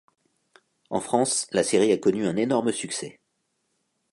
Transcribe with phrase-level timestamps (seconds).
[0.89, 3.19] En France, la série a connu un énorme succès.